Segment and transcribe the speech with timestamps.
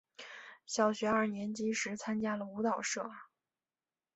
[0.65, 3.07] 小学二年级时参加了舞蹈社。